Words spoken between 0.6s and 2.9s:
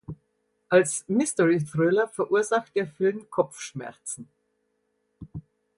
Als Mystery Thriller verursacht der